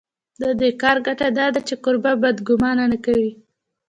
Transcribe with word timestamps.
د 0.41 0.43
دې 0.59 0.69
کار 0.81 0.97
ګټه 1.07 1.27
دا 1.39 1.45
ده 1.55 1.61
چې 1.67 1.75
کوربه 1.83 2.11
بد 2.23 2.37
ګومان 2.47 2.77
نه 2.91 2.97
کوي. 3.05 3.31